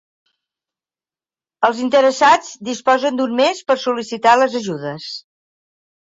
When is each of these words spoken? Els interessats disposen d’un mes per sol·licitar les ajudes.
Els 1.69 1.81
interessats 1.83 2.49
disposen 2.71 3.21
d’un 3.21 3.37
mes 3.43 3.63
per 3.69 3.77
sol·licitar 3.83 4.35
les 4.43 4.59
ajudes. 4.63 5.09